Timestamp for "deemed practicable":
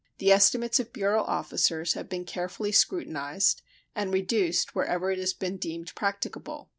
5.57-6.69